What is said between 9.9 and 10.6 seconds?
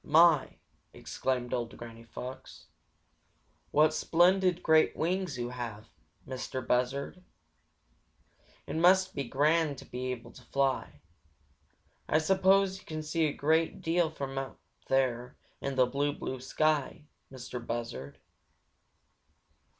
able to